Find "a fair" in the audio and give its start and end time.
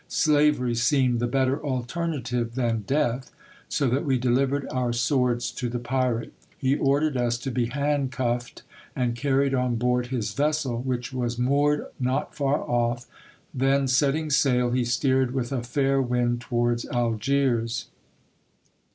15.51-16.01